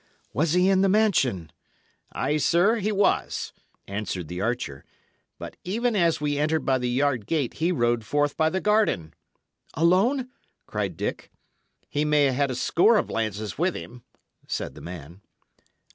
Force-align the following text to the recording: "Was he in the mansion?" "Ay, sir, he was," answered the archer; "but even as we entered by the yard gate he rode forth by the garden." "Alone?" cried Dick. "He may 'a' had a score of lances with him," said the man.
"Was 0.33 0.53
he 0.53 0.67
in 0.67 0.81
the 0.81 0.89
mansion?" 0.89 1.51
"Ay, 2.11 2.37
sir, 2.37 2.77
he 2.77 2.91
was," 2.91 3.53
answered 3.87 4.29
the 4.29 4.41
archer; 4.41 4.83
"but 5.37 5.57
even 5.63 5.95
as 5.95 6.19
we 6.19 6.39
entered 6.39 6.65
by 6.65 6.79
the 6.79 6.89
yard 6.89 7.27
gate 7.27 7.53
he 7.61 7.71
rode 7.71 8.03
forth 8.03 8.35
by 8.35 8.49
the 8.49 8.59
garden." 8.59 9.13
"Alone?" 9.75 10.31
cried 10.65 10.97
Dick. 10.97 11.29
"He 11.87 12.03
may 12.03 12.25
'a' 12.25 12.33
had 12.33 12.49
a 12.49 12.55
score 12.55 12.97
of 12.97 13.11
lances 13.11 13.59
with 13.59 13.75
him," 13.75 14.01
said 14.47 14.73
the 14.73 14.81
man. 14.81 15.21